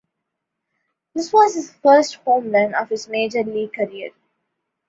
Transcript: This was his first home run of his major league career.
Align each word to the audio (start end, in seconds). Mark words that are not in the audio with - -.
This 1.13 1.31
was 1.31 1.53
his 1.53 1.71
first 1.71 2.15
home 2.25 2.49
run 2.51 2.73
of 2.73 2.89
his 2.89 3.07
major 3.07 3.43
league 3.43 3.73
career. 3.73 4.09